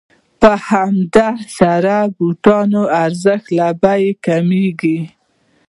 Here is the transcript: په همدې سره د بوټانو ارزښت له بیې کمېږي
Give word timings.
په 0.39 0.51
همدې 0.67 1.29
سره 1.57 1.95
د 2.05 2.09
بوټانو 2.15 2.83
ارزښت 3.03 3.47
له 3.57 3.67
بیې 3.81 4.11
کمېږي 4.25 4.99